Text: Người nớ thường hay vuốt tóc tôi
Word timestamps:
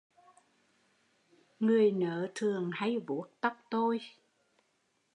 Người 1.59 1.91
nớ 1.91 2.27
thường 2.35 2.69
hay 2.73 2.99
vuốt 3.07 3.27
tóc 3.41 3.53
tôi 3.69 3.99